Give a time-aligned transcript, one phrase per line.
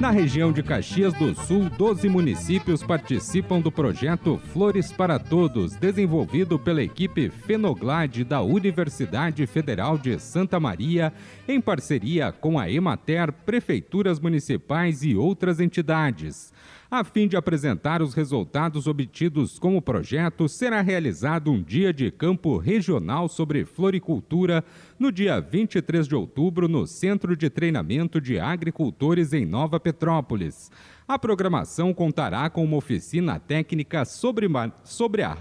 [0.00, 6.56] Na região de Caxias do Sul, 12 municípios participam do projeto Flores para Todos, desenvolvido
[6.56, 11.12] pela equipe Fenoglade da Universidade Federal de Santa Maria,
[11.48, 16.52] em parceria com a Emater, prefeituras municipais e outras entidades.
[16.90, 22.10] A fim de apresentar os resultados obtidos com o projeto, será realizado um dia de
[22.10, 24.64] campo regional sobre floricultura
[24.98, 30.70] no dia 23 de outubro no Centro de Treinamento de Agricultores em Nova Petrópolis.
[31.06, 34.48] A programação contará com uma oficina técnica sobre,
[34.82, 35.36] sobre a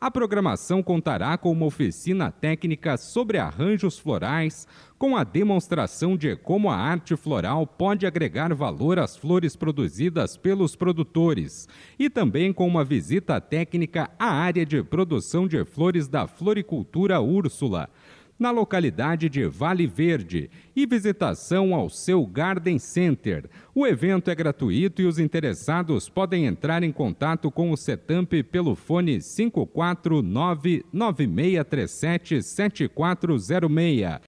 [0.00, 6.70] a programação contará com uma oficina técnica sobre arranjos florais, com a demonstração de como
[6.70, 12.84] a arte floral pode agregar valor às flores produzidas pelos produtores, e também com uma
[12.84, 17.90] visita técnica à área de produção de flores da floricultura Úrsula
[18.38, 23.50] na localidade de Vale Verde, e visitação ao seu Garden Center.
[23.74, 28.76] O evento é gratuito e os interessados podem entrar em contato com o Setamp pelo
[28.76, 34.20] fone 549 9637 7406.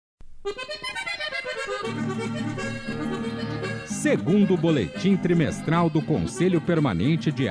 [4.00, 7.44] Segundo o boletim trimestral do Conselho Permanente de,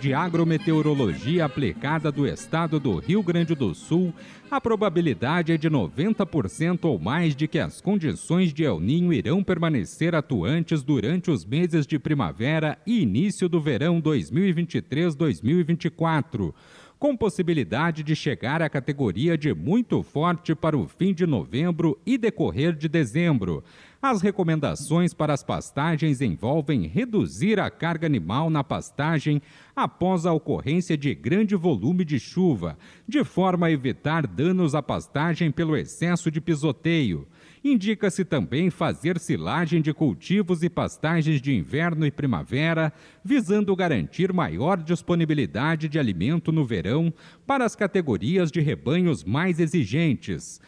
[0.00, 4.14] de, Agrometeorologia Aplicada do Estado do Rio Grande do Sul,
[4.50, 9.44] a probabilidade é de 90% ou mais de que as condições de El Ninho irão
[9.44, 16.54] permanecer atuantes durante os meses de primavera e início do verão 2023-2024
[16.98, 22.16] com possibilidade de chegar à categoria de muito forte para o fim de novembro e
[22.16, 23.62] decorrer de dezembro.
[24.00, 29.40] As recomendações para as pastagens envolvem reduzir a carga animal na pastagem
[29.74, 32.76] após a ocorrência de grande volume de chuva,
[33.08, 37.26] de forma a evitar danos à pastagem pelo excesso de pisoteio.
[37.66, 42.92] Indica-se também fazer silagem de cultivos e pastagens de inverno e primavera,
[43.24, 47.10] visando garantir maior disponibilidade de alimento no verão
[47.46, 50.60] para as categorias de rebanhos mais exigentes.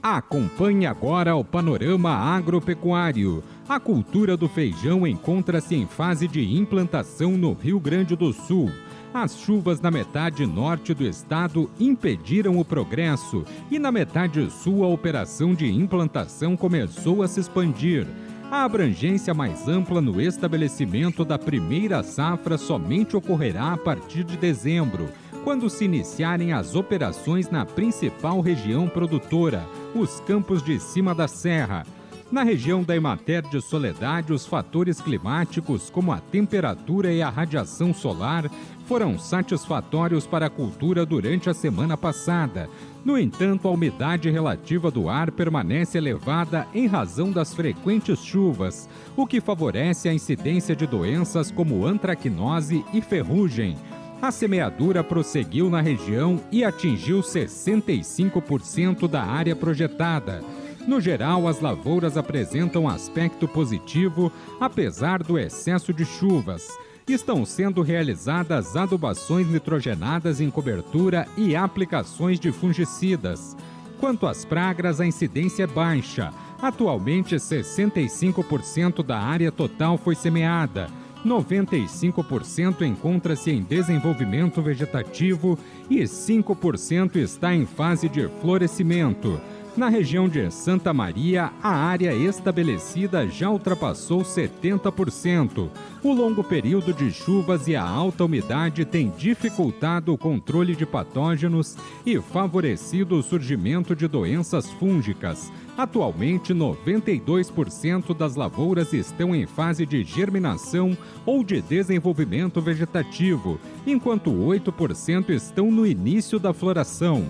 [0.00, 3.42] Acompanhe agora o panorama agropecuário.
[3.68, 8.70] A cultura do feijão encontra-se em fase de implantação no Rio Grande do Sul.
[9.14, 14.88] As chuvas na metade norte do estado impediram o progresso e na metade sul a
[14.88, 18.08] operação de implantação começou a se expandir.
[18.50, 25.08] A abrangência mais ampla no estabelecimento da primeira safra somente ocorrerá a partir de dezembro
[25.44, 29.64] quando se iniciarem as operações na principal região produtora,
[29.94, 31.86] os campos de cima da serra.
[32.34, 37.94] Na região da Emater de Soledade, os fatores climáticos, como a temperatura e a radiação
[37.94, 38.50] solar,
[38.86, 42.68] foram satisfatórios para a cultura durante a semana passada.
[43.04, 49.28] No entanto, a umidade relativa do ar permanece elevada em razão das frequentes chuvas, o
[49.28, 53.76] que favorece a incidência de doenças como antracnose e ferrugem.
[54.20, 60.42] A semeadura prosseguiu na região e atingiu 65% da área projetada.
[60.86, 64.30] No geral, as lavouras apresentam aspecto positivo,
[64.60, 66.68] apesar do excesso de chuvas.
[67.08, 73.56] Estão sendo realizadas adubações nitrogenadas em cobertura e aplicações de fungicidas.
[73.98, 76.32] Quanto às pragas, a incidência é baixa.
[76.60, 80.88] Atualmente, 65% da área total foi semeada
[81.24, 85.58] 95% encontra-se em desenvolvimento vegetativo
[85.88, 89.40] e 5% está em fase de florescimento.
[89.76, 95.68] Na região de Santa Maria, a área estabelecida já ultrapassou 70%.
[96.00, 101.76] O longo período de chuvas e a alta umidade têm dificultado o controle de patógenos
[102.06, 105.50] e favorecido o surgimento de doenças fúngicas.
[105.76, 110.96] Atualmente, 92% das lavouras estão em fase de germinação
[111.26, 117.24] ou de desenvolvimento vegetativo, enquanto 8% estão no início da floração.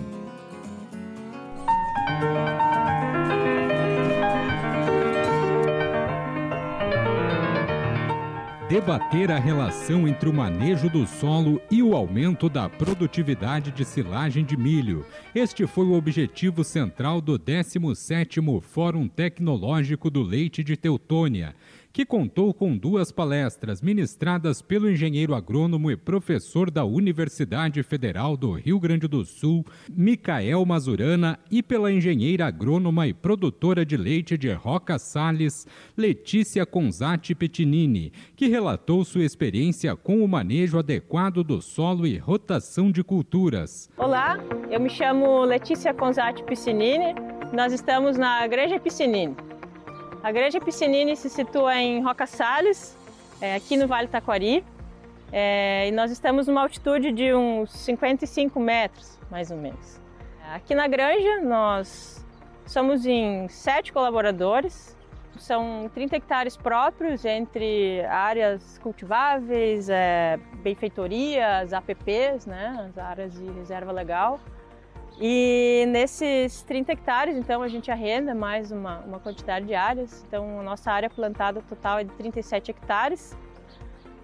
[8.75, 14.43] Debater a relação entre o manejo do solo e o aumento da produtividade de silagem
[14.43, 15.05] de milho.
[15.33, 21.55] Este foi o objetivo central do 17º Fórum Tecnológico do Leite de Teutônia,
[21.95, 28.51] que contou com duas palestras ministradas pelo engenheiro agrônomo e professor da Universidade Federal do
[28.51, 34.51] Rio Grande do Sul, Micael Mazurana, e pela engenheira agrônoma e produtora de leite de
[34.51, 35.65] Roca Salles,
[35.95, 42.91] Letícia Conzati Pettinini, que relatou sua experiência com o manejo adequado do solo e rotação
[42.91, 43.89] de culturas.
[43.95, 44.37] Olá,
[44.69, 47.15] eu me chamo Letícia Conzati Piscinini.
[47.53, 49.33] Nós estamos na Igreja Piscinini.
[50.25, 52.97] A Igreja Piscinini se situa em Roca Salles,
[53.39, 54.65] é, aqui no Vale Taquari,
[55.31, 60.01] é, e nós estamos numa altitude de uns 55 metros, mais ou menos.
[60.51, 62.25] Aqui na granja nós
[62.65, 64.97] somos em sete colaboradores,
[65.37, 73.91] são 30 hectares próprios entre áreas cultiváveis, é, benfeitorias, APPs, né, as áreas de reserva
[73.91, 74.39] legal.
[75.19, 80.25] E nesses 30 hectares, então, a gente arrenda mais uma, uma quantidade de áreas.
[80.27, 83.37] Então, a nossa área plantada total é de 37 hectares,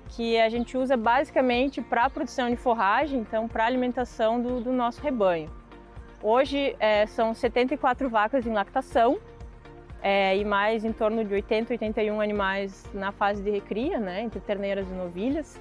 [0.09, 4.59] que a gente usa basicamente para a produção de forragem, então, para a alimentação do,
[4.59, 5.49] do, nosso rebanho.
[6.21, 9.17] Hoje é, são 74 vacas em lactação
[10.03, 14.41] é, e mais em torno de 80, 81 animais na fase de recria, né, entre
[14.41, 15.57] terneiras e novilhas.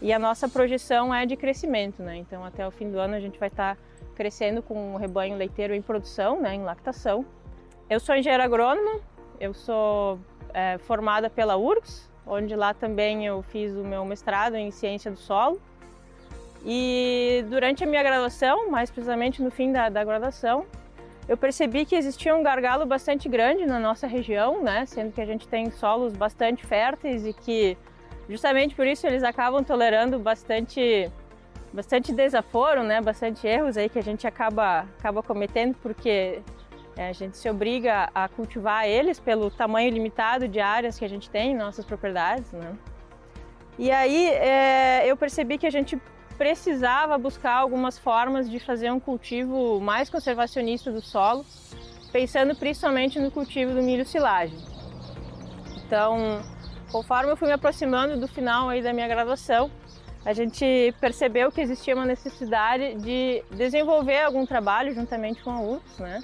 [0.00, 2.16] E a nossa projeção é de crescimento, né?
[2.16, 3.76] Então, até o fim do ano a gente vai estar
[4.14, 7.24] crescendo com um rebanho leiteiro em produção, né, em lactação.
[7.88, 9.00] Eu sou engenheira agrônoma,
[9.38, 10.18] eu sou
[10.52, 15.16] é, formada pela URGS, onde lá também eu fiz o meu mestrado em ciência do
[15.16, 15.60] solo.
[16.64, 20.66] E durante a minha graduação, mais precisamente no fim da, da graduação,
[21.26, 24.84] eu percebi que existia um gargalo bastante grande na nossa região, né?
[24.84, 27.78] Sendo que a gente tem solos bastante férteis e que
[28.30, 31.10] justamente por isso eles acabam tolerando bastante
[31.72, 33.00] bastante desaforo, né?
[33.00, 36.42] Bastante erros aí que a gente acaba, acaba cometendo porque
[36.96, 41.08] é, a gente se obriga a cultivar eles pelo tamanho limitado de áreas que a
[41.08, 42.72] gente tem em nossas propriedades, né?
[43.78, 46.00] E aí é, eu percebi que a gente
[46.36, 51.44] precisava buscar algumas formas de fazer um cultivo mais conservacionista do solo,
[52.10, 54.58] pensando principalmente no cultivo do milho silagem.
[55.86, 56.42] Então,
[56.90, 59.70] conforme eu fui me aproximando do final aí da minha graduação,
[60.24, 65.98] a gente percebeu que existia uma necessidade de desenvolver algum trabalho juntamente com a UFS,
[65.98, 66.20] né,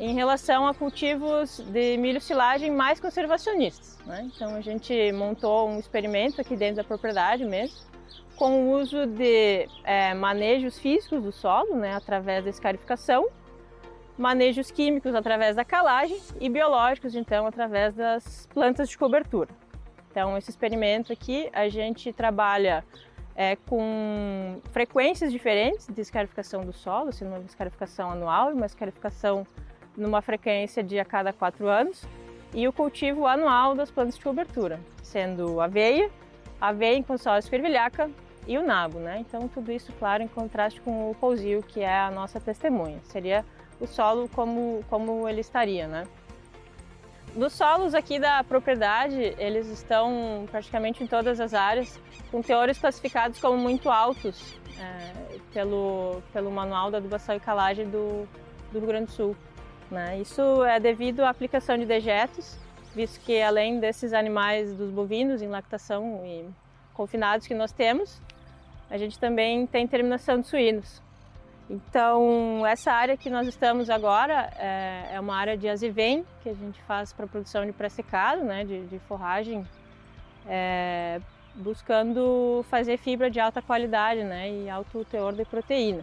[0.00, 3.98] em relação a cultivos de milho silagem mais conservacionistas.
[4.06, 4.28] Né?
[4.34, 7.78] Então a gente montou um experimento aqui dentro da propriedade mesmo,
[8.36, 13.28] com o uso de é, manejos físicos do solo, né, através da escarificação,
[14.16, 19.48] manejos químicos através da calagem e biológicos, então, através das plantas de cobertura.
[20.10, 22.84] Então, esse experimento aqui, a gente trabalha
[23.36, 29.46] é, com frequências diferentes de escarificação do solo, sendo uma escarificação anual e uma escarificação
[29.96, 32.04] numa frequência de a cada quatro anos,
[32.52, 36.10] e o cultivo anual das plantas de cobertura, sendo aveia,
[36.60, 38.10] aveia em consórcio fervilhaca
[38.46, 39.20] e o nabo, né?
[39.20, 42.98] Então tudo isso, claro, em contraste com o pousio, que é a nossa testemunha.
[43.04, 43.44] Seria
[43.80, 46.04] o solo como, como ele estaria, né?
[47.34, 52.00] Nos solos aqui da propriedade, eles estão praticamente em todas as áreas,
[52.30, 58.28] com teores classificados como muito altos é, pelo, pelo Manual da Adubação e Calagem do,
[58.72, 59.36] do Rio Grande do Sul.
[59.90, 60.18] Né?
[60.18, 62.58] Isso é devido à aplicação de dejetos,
[62.94, 66.48] visto que além desses animais dos bovinos em lactação e
[66.92, 68.20] confinados que nós temos,
[68.90, 71.00] a gente também tem terminação de suínos.
[71.70, 76.52] Então, essa área que nós estamos agora é, é uma área de azivém, que a
[76.52, 79.64] gente faz para produção de pré-secado, né, de, de forragem,
[80.48, 81.20] é,
[81.54, 86.02] buscando fazer fibra de alta qualidade né, e alto teor de proteína.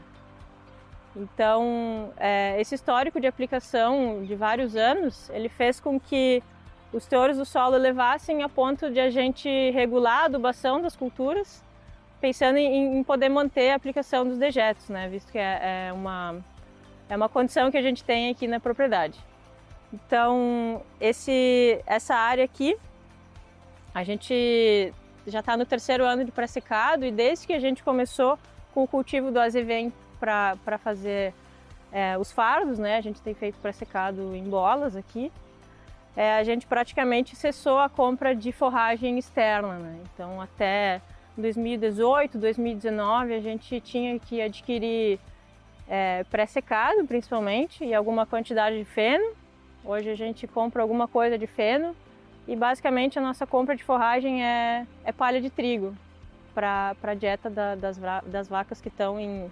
[1.14, 6.42] Então, é, esse histórico de aplicação de vários anos, ele fez com que
[6.94, 11.62] os teores do solo elevassem a ponto de a gente regular a adubação das culturas
[12.20, 15.08] pensando em, em, poder manter a aplicação dos dejetos, né?
[15.08, 16.44] Visto que é, é, uma,
[17.10, 19.20] é uma condição que a gente tem aqui na propriedade.
[19.94, 22.78] Então, esse, essa área aqui,
[23.94, 24.94] a gente
[25.26, 28.38] já está no terceiro ano de pré-secado e desde que a gente começou
[28.74, 31.34] com o cultivo do azevém para fazer
[31.92, 32.98] é, os fardos, né?
[32.98, 35.32] A gente tem feito pré-secado em bolas aqui.
[36.16, 40.00] É, a gente praticamente cessou a compra de forragem externa, né?
[40.14, 41.02] Então, até
[41.42, 45.20] 2018, 2019, a gente tinha que adquirir
[45.88, 49.34] é, pré-secado, principalmente, e alguma quantidade de feno.
[49.86, 51.96] Hoje a gente compra alguma coisa de feno
[52.48, 55.96] e basicamente a nossa compra de forragem é, é palha de trigo
[56.54, 59.52] para a dieta da, das, das, vacas que estão em,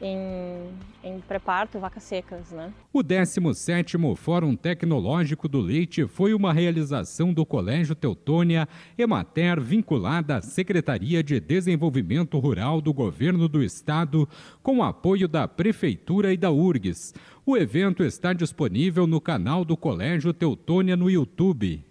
[0.00, 0.70] em,
[1.02, 2.72] em pré-parto, vacas secas, né?
[2.92, 10.42] O 17º Fórum Tecnológico do Leite foi uma realização do Colégio Teutônia Emater vinculada à
[10.42, 14.28] Secretaria de Desenvolvimento Rural do Governo do Estado,
[14.62, 17.14] com apoio da Prefeitura e da URGS.
[17.44, 21.82] O evento está disponível no canal do Colégio Teutônia no YouTube.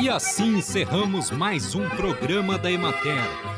[0.00, 3.57] E assim encerramos mais um programa da Emater.